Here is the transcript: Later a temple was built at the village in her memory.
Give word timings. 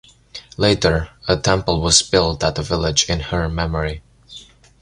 Later 0.57 1.09
a 1.27 1.37
temple 1.37 1.79
was 1.79 2.01
built 2.01 2.43
at 2.43 2.55
the 2.55 2.63
village 2.63 3.07
in 3.07 3.19
her 3.19 3.47
memory. 3.47 4.01